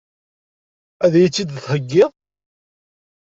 Ad 1.05 1.13
iyi-tt-id-theggiḍ? 1.15 2.11